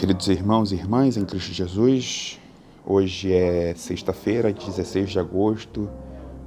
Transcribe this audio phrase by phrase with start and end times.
[0.00, 2.40] Queridos irmãos e irmãs em Cristo Jesus,
[2.86, 5.90] hoje é sexta-feira, 16 de agosto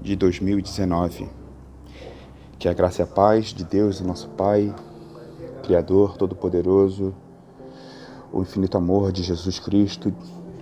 [0.01, 1.29] de 2019.
[2.57, 4.73] Que a graça e a paz de Deus, nosso Pai,
[5.61, 7.13] Criador Todo-Poderoso,
[8.31, 10.11] o infinito amor de Jesus Cristo,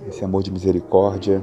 [0.09, 1.41] esse amor de misericórdia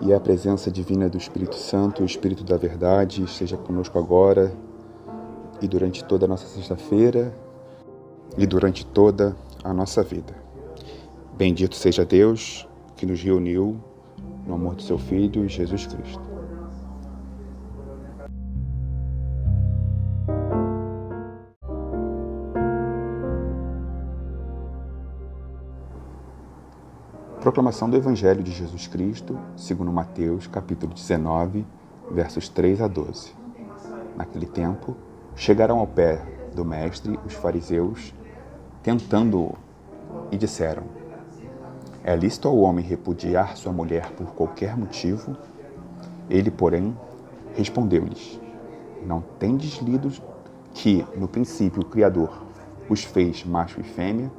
[0.00, 4.52] e a presença divina do Espírito Santo, o Espírito da Verdade, esteja conosco agora
[5.62, 7.32] e durante toda a nossa sexta-feira
[8.36, 10.34] e durante toda a nossa vida.
[11.36, 12.66] Bendito seja Deus
[12.96, 13.78] que nos reuniu
[14.46, 16.26] no amor do seu Filho, Jesus Cristo.
[27.40, 31.64] Proclamação do Evangelho de Jesus Cristo, segundo Mateus, capítulo 19,
[32.10, 33.32] versos 3 a 12.
[34.16, 34.96] Naquele tempo,
[35.36, 36.20] chegaram ao pé
[36.54, 38.12] do mestre os fariseus
[38.86, 39.52] tentando-o,
[40.30, 40.84] e disseram:
[42.04, 45.36] É lícito ao homem repudiar sua mulher por qualquer motivo?
[46.30, 46.96] Ele, porém,
[47.56, 48.40] respondeu-lhes:
[49.04, 50.08] Não tendes lido
[50.72, 52.44] que, no princípio, o Criador
[52.88, 54.30] os fez macho e fêmea?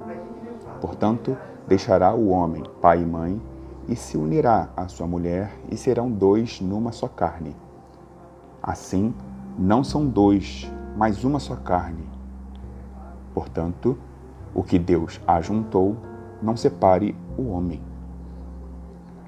[0.79, 1.35] Portanto,
[1.67, 3.41] deixará o homem pai e mãe
[3.85, 7.53] e se unirá à sua mulher e serão dois numa só carne.
[8.63, 9.13] Assim,
[9.59, 12.07] não são dois, mas uma só carne.
[13.33, 13.97] Portanto,
[14.53, 15.95] o que Deus ajuntou,
[16.41, 17.81] não separe o homem.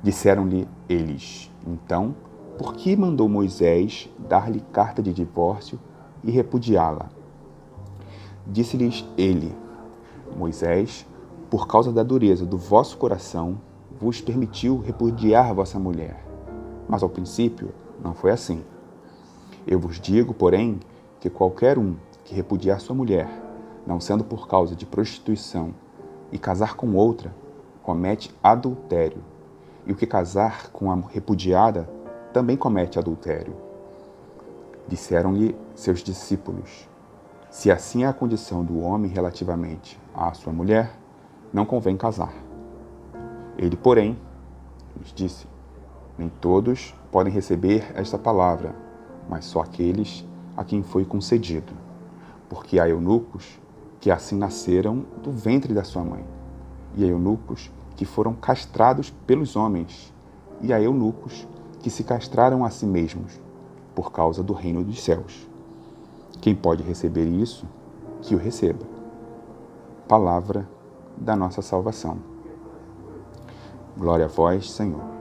[0.01, 2.15] Disseram-lhe eles: Então,
[2.57, 5.79] por que mandou Moisés dar-lhe carta de divórcio
[6.23, 7.09] e repudiá-la?
[8.45, 9.55] Disse-lhes ele:
[10.35, 11.05] Moisés,
[11.49, 13.57] por causa da dureza do vosso coração,
[13.99, 16.25] vos permitiu repudiar vossa mulher.
[16.87, 17.69] Mas ao princípio
[18.03, 18.63] não foi assim.
[19.67, 20.79] Eu vos digo, porém,
[21.19, 23.27] que qualquer um que repudiar sua mulher,
[23.85, 25.73] não sendo por causa de prostituição,
[26.31, 27.33] e casar com outra,
[27.81, 29.23] comete adultério.
[29.86, 31.89] E o que casar com a repudiada
[32.31, 33.55] também comete adultério.
[34.87, 36.87] Disseram-lhe seus discípulos:
[37.49, 40.92] Se assim é a condição do homem relativamente à sua mulher,
[41.52, 42.33] não convém casar.
[43.58, 44.17] Ele, porém,
[44.98, 45.48] lhes disse:
[46.17, 48.76] Nem todos podem receber esta palavra,
[49.27, 51.73] mas só aqueles a quem foi concedido.
[52.48, 53.59] Porque há eunucos
[53.99, 56.26] que assim nasceram do ventre da sua mãe,
[56.95, 60.14] e a eunucos que foram castrados pelos homens,
[60.61, 61.48] e a eunucos
[61.80, 63.39] que se castraram a si mesmos,
[63.93, 65.48] por causa do reino dos céus.
[66.42, 67.65] Quem pode receber isso,
[68.21, 68.86] que o receba.
[70.08, 70.67] Palavra
[71.17, 72.17] da nossa salvação.
[73.98, 75.18] Glória a vós, Senhor.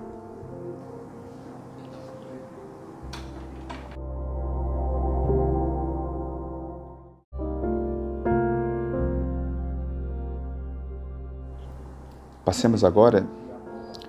[12.48, 13.28] Passemos agora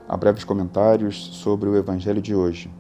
[0.07, 2.72] a breves comentários sobre o Evangelho de hoje.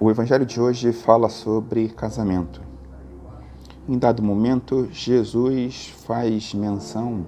[0.00, 2.62] O Evangelho de hoje fala sobre casamento.
[3.86, 7.26] Em dado momento, Jesus faz menção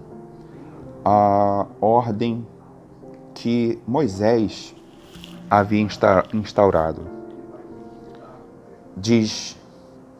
[1.04, 2.46] à ordem
[3.34, 4.74] que Moisés
[5.50, 5.86] havia
[6.32, 7.02] instaurado.
[8.96, 9.54] Diz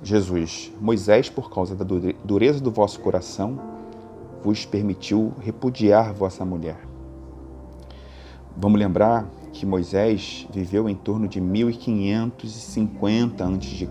[0.02, 1.86] Jesus: Moisés, por causa da
[2.22, 3.58] dureza do vosso coração,
[4.42, 6.78] vos permitiu repudiar vossa mulher.
[8.56, 13.88] Vamos lembrar que Moisés viveu em torno de 1550 a.C.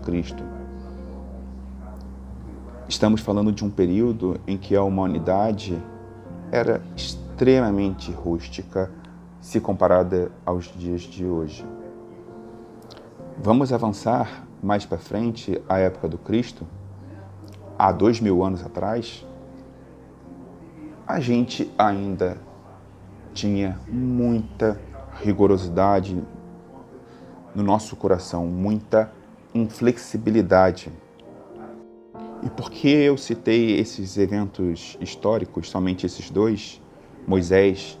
[2.88, 5.76] Estamos falando de um período em que a humanidade
[6.52, 8.90] era extremamente rústica
[9.40, 11.64] se comparada aos dias de hoje.
[13.38, 16.66] Vamos avançar mais para frente à época do Cristo,
[17.78, 19.24] há dois mil anos atrás,
[21.06, 22.36] a gente ainda
[23.32, 24.80] tinha muita
[25.22, 26.20] rigorosidade
[27.54, 29.12] no nosso coração, muita
[29.54, 30.92] inflexibilidade.
[32.42, 36.82] E por que eu citei esses eventos históricos, somente esses dois,
[37.26, 37.98] Moisés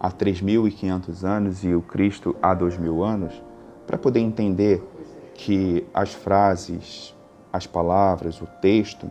[0.00, 3.42] há 3.500 anos e o Cristo há 2.000 anos,
[3.86, 4.82] para poder entender
[5.34, 7.14] que as frases,
[7.52, 9.10] as palavras, o texto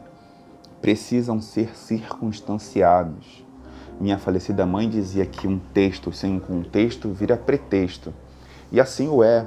[0.88, 3.46] precisam ser circunstanciados.
[4.00, 8.14] Minha falecida mãe dizia que um texto sem um contexto vira pretexto.
[8.72, 9.46] E assim o é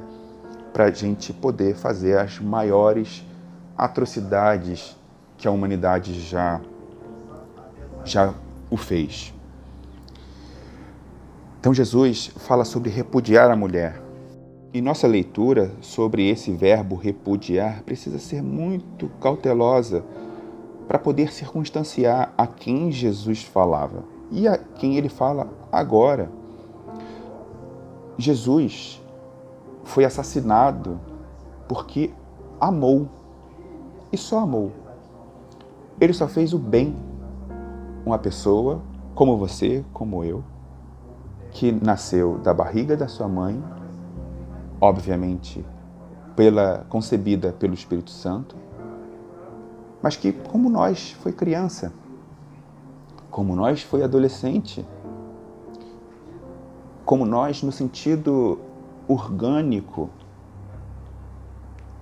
[0.70, 3.24] para a gente poder fazer as maiores
[3.74, 4.94] atrocidades
[5.38, 6.60] que a humanidade já,
[8.04, 8.34] já
[8.70, 9.32] o fez.
[11.58, 13.98] Então Jesus fala sobre repudiar a mulher.
[14.74, 20.04] E nossa leitura sobre esse verbo repudiar precisa ser muito cautelosa
[20.90, 26.28] para poder circunstanciar a quem Jesus falava e a quem ele fala agora.
[28.18, 29.00] Jesus
[29.84, 31.00] foi assassinado
[31.68, 32.10] porque
[32.60, 33.08] amou
[34.12, 34.72] e só amou.
[36.00, 36.96] Ele só fez o bem.
[38.04, 38.82] Uma pessoa
[39.14, 40.42] como você, como eu,
[41.52, 43.62] que nasceu da barriga da sua mãe,
[44.80, 45.64] obviamente
[46.34, 48.56] pela concebida pelo Espírito Santo,
[50.02, 51.92] mas que como nós foi criança,
[53.30, 54.86] como nós foi adolescente,
[57.04, 58.58] como nós no sentido
[59.08, 60.10] orgânico.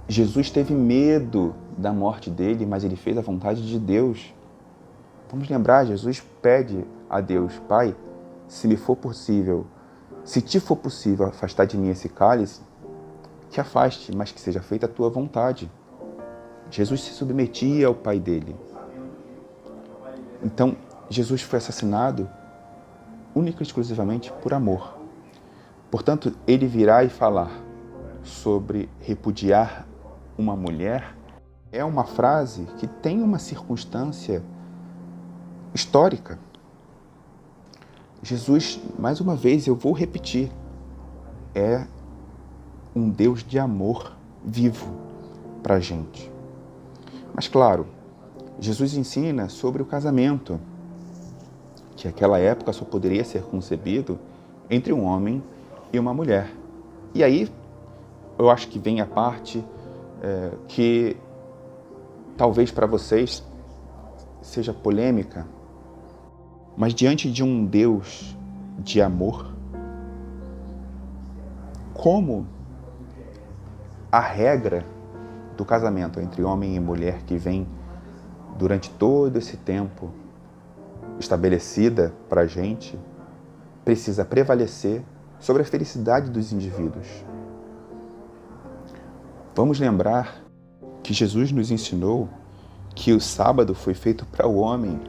[0.06, 4.35] Jesus teve medo da morte dele, mas ele fez a vontade de Deus.
[5.31, 7.95] Vamos lembrar, Jesus pede a Deus, Pai,
[8.47, 9.67] se me for possível,
[10.25, 12.61] se te for possível afastar de mim esse cálice,
[13.50, 15.71] que afaste, mas que seja feita a tua vontade.
[16.70, 18.55] Jesus se submetia ao Pai dele.
[20.43, 20.76] Então,
[21.09, 22.29] Jesus foi assassinado
[23.35, 24.99] única e exclusivamente por amor.
[25.91, 27.50] Portanto, ele virá e falar
[28.23, 29.87] sobre repudiar
[30.37, 31.17] uma mulher
[31.73, 34.43] é uma frase que tem uma circunstância
[35.75, 36.38] histórica.
[38.23, 40.50] Jesus, mais uma vez, eu vou repetir,
[41.55, 41.87] é
[42.94, 44.93] um Deus de amor vivo
[45.62, 46.38] para a gente.
[47.38, 47.87] Mas, claro,
[48.58, 50.58] Jesus ensina sobre o casamento,
[51.94, 54.19] que naquela época só poderia ser concebido
[54.69, 55.40] entre um homem
[55.93, 56.52] e uma mulher.
[57.14, 57.49] E aí,
[58.37, 59.64] eu acho que vem a parte
[60.20, 61.17] é, que
[62.37, 63.44] talvez para vocês
[64.43, 65.46] seja polêmica,
[66.76, 68.37] mas diante de um Deus
[68.81, 69.55] de amor,
[71.94, 72.49] como
[74.11, 74.98] a regra
[75.58, 77.66] do casamento entre homem e mulher que vem
[78.56, 80.12] durante todo esse tempo
[81.19, 82.96] estabelecida para a gente
[83.84, 85.02] precisa prevalecer
[85.40, 87.08] sobre a felicidade dos indivíduos.
[89.52, 90.44] Vamos lembrar
[91.02, 92.28] que Jesus nos ensinou
[92.94, 95.00] que o sábado foi feito para o homem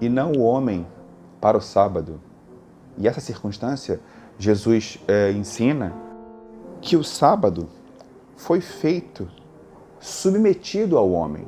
[0.00, 0.86] e não o homem
[1.40, 2.20] para o sábado.
[2.96, 3.98] E essa circunstância,
[4.38, 5.92] Jesus é, ensina
[6.80, 7.68] que o sábado
[8.36, 9.28] foi feito
[10.00, 11.46] submetido ao homem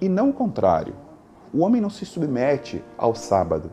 [0.00, 0.94] e não o contrário.
[1.54, 3.70] O homem não se submete ao sábado.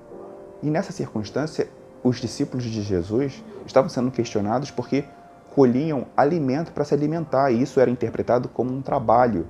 [0.61, 1.67] E nessa circunstância,
[2.03, 5.03] os discípulos de Jesus estavam sendo questionados porque
[5.53, 9.47] colhiam alimento para se alimentar, e isso era interpretado como um trabalho.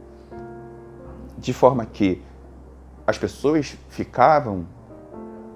[1.37, 2.21] De forma que
[3.05, 4.65] as pessoas ficavam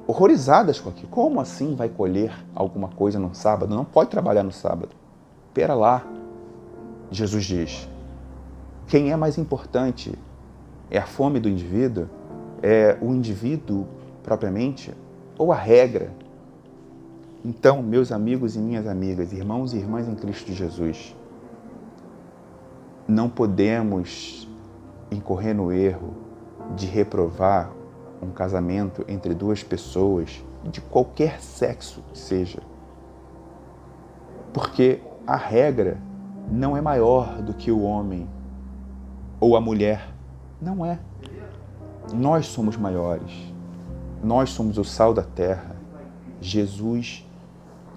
[0.05, 1.07] horrorizadas com aquilo.
[1.09, 3.75] Como assim vai colher alguma coisa no sábado?
[3.75, 4.89] Não pode trabalhar no sábado.
[5.53, 6.03] Pera lá.
[7.09, 7.89] Jesus diz:
[8.91, 10.13] quem é mais importante?
[10.89, 12.09] É a fome do indivíduo?
[12.61, 13.87] É o indivíduo
[14.21, 14.93] propriamente?
[15.37, 16.11] Ou a regra?
[17.45, 21.15] Então, meus amigos e minhas amigas, irmãos e irmãs em Cristo Jesus,
[23.07, 24.45] não podemos
[25.09, 26.13] incorrer no erro
[26.75, 27.71] de reprovar
[28.21, 32.59] um casamento entre duas pessoas de qualquer sexo que seja.
[34.51, 35.97] Porque a regra
[36.51, 38.27] não é maior do que o homem
[39.41, 40.07] ou a mulher.
[40.61, 40.99] Não é.
[42.13, 43.31] Nós somos maiores.
[44.23, 45.75] Nós somos o sal da terra.
[46.39, 47.27] Jesus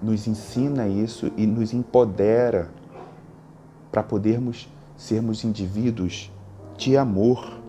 [0.01, 2.69] nos ensina isso e nos empodera
[3.91, 6.31] para podermos sermos indivíduos
[6.77, 7.59] de amor.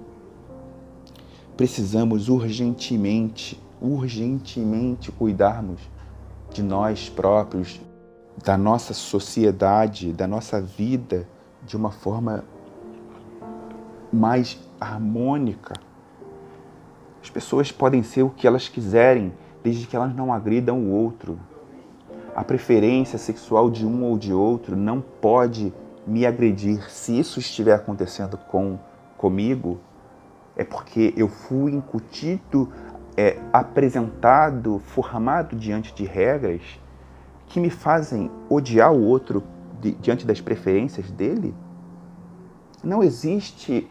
[1.57, 5.81] Precisamos urgentemente, urgentemente cuidarmos
[6.53, 7.81] de nós próprios,
[8.43, 11.29] da nossa sociedade, da nossa vida
[11.67, 12.45] de uma forma
[14.17, 15.75] mais harmônica.
[17.23, 19.33] As pessoas podem ser o que elas quiserem,
[19.63, 21.39] desde que elas não agridam o outro
[22.37, 25.73] a preferência sexual de um ou de outro não pode
[26.07, 26.91] me agredir.
[26.91, 28.79] Se isso estiver acontecendo com
[29.17, 29.81] comigo,
[30.55, 32.71] é porque eu fui incutido,
[33.17, 36.61] é, apresentado, formado diante de regras
[37.47, 39.43] que me fazem odiar o outro
[39.81, 41.55] di diante das preferências dele?
[42.85, 43.91] Não existe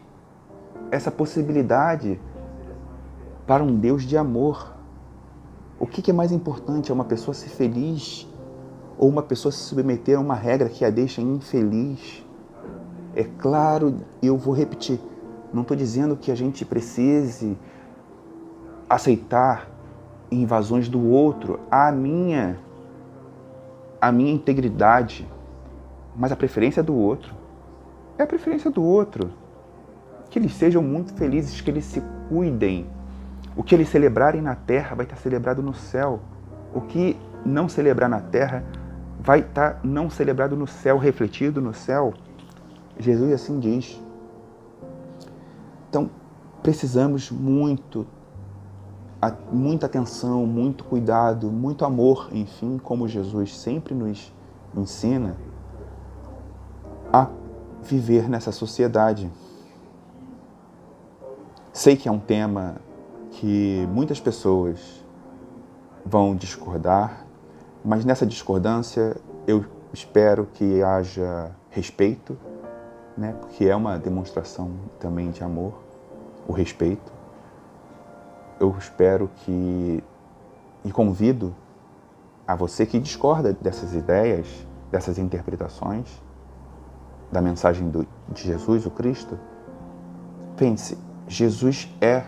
[0.90, 2.20] essa possibilidade
[3.46, 4.74] para um Deus de amor.
[5.78, 6.90] O que é mais importante?
[6.90, 8.26] É uma pessoa ser feliz
[8.98, 12.24] ou uma pessoa se submeter a uma regra que a deixa infeliz.
[13.14, 15.00] É claro, eu vou repetir,
[15.52, 17.56] não estou dizendo que a gente precise
[18.88, 19.70] aceitar
[20.30, 22.58] invasões do outro, a minha,
[24.00, 25.26] a minha integridade,
[26.14, 27.34] mas a preferência do outro
[28.18, 29.30] é a preferência do outro.
[30.36, 32.86] Que eles sejam muito felizes, que eles se cuidem.
[33.56, 36.20] O que eles celebrarem na terra vai estar celebrado no céu.
[36.74, 38.62] O que não celebrar na terra
[39.18, 42.12] vai estar não celebrado no céu, refletido no céu.
[42.98, 43.98] Jesus assim diz.
[45.88, 46.10] Então,
[46.62, 48.06] precisamos muito,
[49.50, 54.30] muita atenção, muito cuidado, muito amor, enfim, como Jesus sempre nos
[54.76, 55.34] ensina
[57.10, 57.26] a
[57.82, 59.30] viver nessa sociedade.
[61.76, 62.76] Sei que é um tema
[63.32, 65.04] que muitas pessoas
[66.06, 67.26] vão discordar,
[67.84, 69.14] mas nessa discordância
[69.46, 72.34] eu espero que haja respeito,
[73.14, 73.36] né?
[73.38, 75.74] porque é uma demonstração também de amor,
[76.48, 77.12] o respeito.
[78.58, 80.02] Eu espero que
[80.82, 81.54] e convido
[82.48, 84.46] a você que discorda dessas ideias,
[84.90, 86.08] dessas interpretações
[87.30, 89.38] da mensagem do, de Jesus, o Cristo,
[90.56, 90.96] pense,
[91.28, 92.24] Jesus é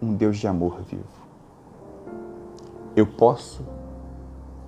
[0.00, 1.04] um Deus de amor vivo.
[2.96, 3.64] Eu posso,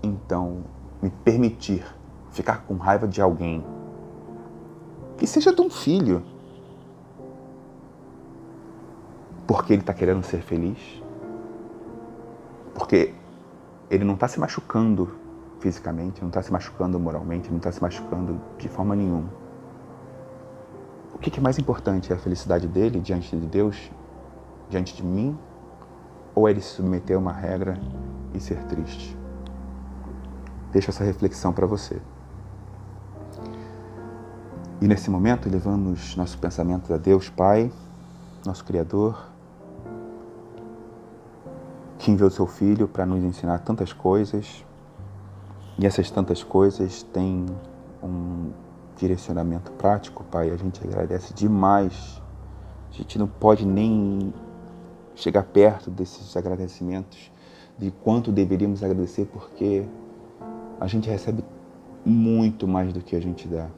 [0.02, 0.64] então,
[1.02, 1.84] me permitir
[2.30, 3.64] ficar com raiva de alguém,
[5.16, 6.22] que seja de um filho,
[9.46, 10.78] porque ele está querendo ser feliz,
[12.74, 13.14] porque
[13.90, 15.14] ele não está se machucando
[15.60, 19.43] fisicamente, não está se machucando moralmente, não está se machucando de forma nenhuma.
[21.26, 22.12] O que é mais importante?
[22.12, 23.90] É a felicidade dele diante de Deus,
[24.68, 25.38] diante de mim?
[26.34, 27.80] Ou é ele se submeter a uma regra
[28.34, 29.16] e ser triste?
[30.70, 31.98] Deixo essa reflexão para você.
[34.82, 37.72] E nesse momento, levamos nosso pensamento a Deus Pai,
[38.44, 39.26] nosso Criador,
[41.98, 44.62] que enviou seu Filho para nos ensinar tantas coisas,
[45.78, 47.46] e essas tantas coisas têm
[48.02, 48.52] um
[48.96, 50.50] direcionamento prático, Pai.
[50.50, 52.22] A gente agradece demais.
[52.90, 54.32] A gente não pode nem
[55.14, 57.30] chegar perto desses agradecimentos,
[57.78, 59.84] de quanto deveríamos agradecer, porque
[60.80, 61.44] a gente recebe
[62.04, 63.68] muito mais do que a gente dá.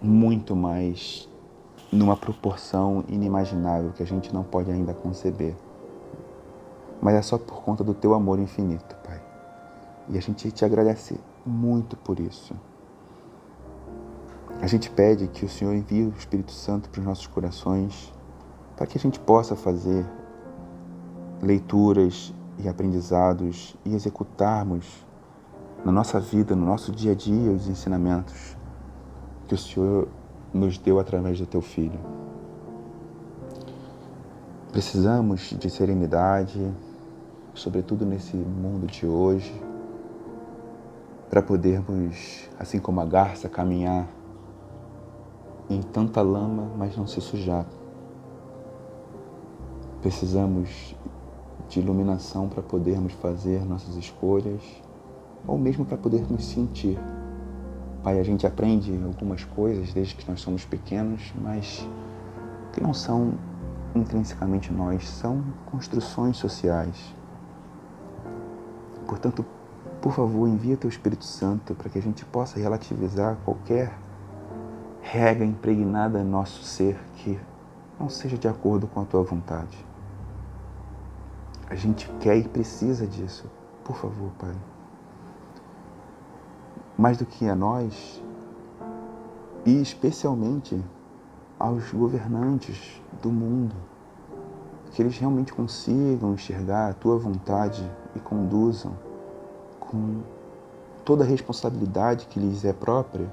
[0.00, 1.28] Muito mais
[1.90, 5.54] numa proporção inimaginável que a gente não pode ainda conceber.
[7.00, 9.20] Mas é só por conta do teu amor infinito, Pai.
[10.08, 12.54] E a gente te agradece muito por isso.
[14.60, 18.12] A gente pede que o Senhor envie o Espírito Santo para os nossos corações,
[18.76, 20.04] para que a gente possa fazer
[21.40, 25.06] leituras e aprendizados e executarmos
[25.84, 28.56] na nossa vida, no nosso dia a dia, os ensinamentos
[29.46, 30.08] que o Senhor
[30.52, 31.98] nos deu através do Teu Filho.
[34.72, 36.72] Precisamos de serenidade,
[37.54, 39.54] sobretudo nesse mundo de hoje,
[41.30, 44.08] para podermos, assim como a garça, caminhar
[45.68, 47.66] em tanta lama, mas não se sujar.
[50.00, 50.96] Precisamos
[51.68, 54.62] de iluminação para podermos fazer nossas escolhas
[55.46, 56.98] ou mesmo para podermos sentir.
[58.02, 61.86] Pai, a gente aprende algumas coisas desde que nós somos pequenos, mas
[62.72, 63.34] que não são
[63.94, 67.14] intrinsecamente nós, são construções sociais.
[69.06, 69.44] Portanto,
[70.00, 73.92] por favor, envia teu Espírito Santo para que a gente possa relativizar qualquer
[75.10, 77.40] regra impregnada em nosso ser que
[77.98, 79.78] não seja de acordo com a tua vontade.
[81.66, 83.46] A gente quer e precisa disso.
[83.82, 84.54] Por favor, Pai.
[86.96, 88.22] Mais do que a nós,
[89.64, 90.78] e especialmente
[91.58, 93.74] aos governantes do mundo,
[94.92, 97.82] que eles realmente consigam enxergar a tua vontade
[98.14, 98.92] e conduzam
[99.80, 100.20] com
[101.02, 103.32] toda a responsabilidade que lhes é própria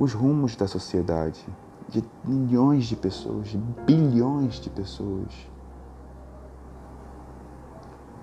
[0.00, 1.44] os rumos da sociedade,
[1.86, 5.28] de milhões de pessoas, de bilhões de pessoas.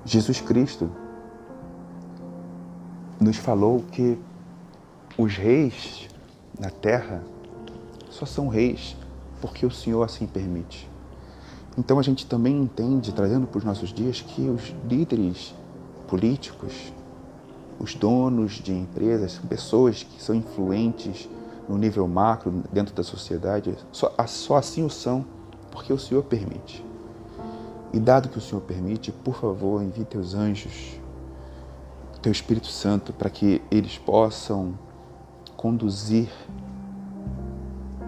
[0.03, 0.89] Jesus Cristo
[3.19, 4.17] nos falou que
[5.15, 6.09] os reis
[6.59, 7.23] na terra
[8.09, 8.97] só são reis
[9.39, 10.89] porque o Senhor assim permite.
[11.77, 15.53] Então a gente também entende, trazendo para os nossos dias, que os líderes
[16.07, 16.91] políticos,
[17.79, 21.29] os donos de empresas, pessoas que são influentes
[21.67, 25.25] no nível macro, dentro da sociedade, só, só assim o são,
[25.71, 26.85] porque o Senhor permite.
[27.93, 30.99] E dado que o Senhor permite, por favor, envie teus anjos,
[32.21, 34.77] teu Espírito Santo, para que eles possam
[35.55, 36.29] conduzir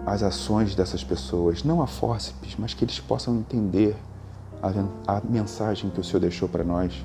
[0.06, 3.96] as ações dessas pessoas, não a fórceps, mas que eles possam entender
[4.62, 7.04] a, a mensagem que o Senhor deixou para nós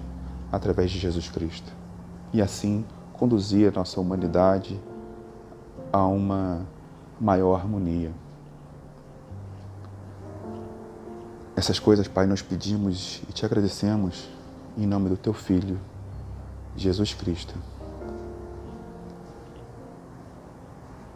[0.52, 1.72] através de Jesus Cristo.
[2.34, 4.80] E assim conduzir a nossa humanidade
[5.96, 6.68] a uma
[7.22, 8.12] maior harmonia.
[11.56, 14.28] Essas coisas, Pai, nós pedimos e te agradecemos
[14.78, 15.80] em nome do teu Filho,
[16.76, 17.56] Jesus Cristo.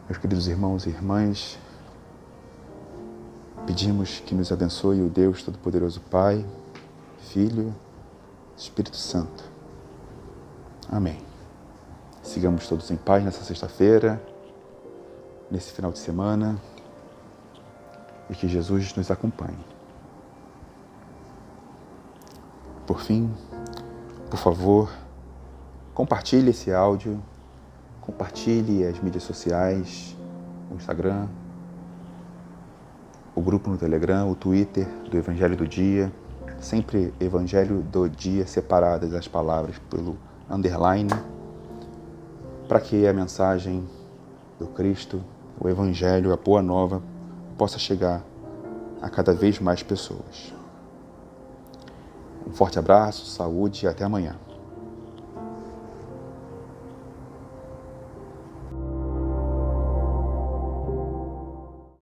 [0.08, 1.60] Meus queridos irmãos e irmãs,
[3.68, 6.46] pedimos que nos abençoe o Deus Todo-Poderoso Pai,
[7.20, 7.76] Filho,
[8.58, 9.44] Espírito Santo.
[10.90, 11.20] Amém.
[12.24, 14.39] Sigamos todos em paz nessa sexta-feira
[15.52, 16.60] nesse final de semana,
[18.30, 19.58] e que Jesus nos acompanhe.
[22.86, 23.32] Por fim,
[24.30, 24.92] por favor,
[25.94, 27.22] compartilhe esse áudio,
[28.02, 30.16] compartilhe as mídias sociais,
[30.72, 31.28] o Instagram,
[33.36, 36.12] o grupo no Telegram, o Twitter do Evangelho do Dia,
[36.60, 40.18] sempre Evangelho do Dia separadas as palavras pelo
[40.50, 41.10] underline,
[42.68, 43.88] para que a mensagem
[44.60, 45.24] do Cristo,
[45.60, 47.04] o Evangelho, a Boa Nova,
[47.58, 48.24] possa chegar
[49.02, 50.54] a cada vez mais pessoas.
[52.48, 54.36] Um forte abraço, saúde e até amanhã.